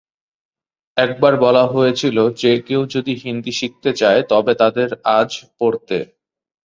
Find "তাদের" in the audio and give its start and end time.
4.61-4.89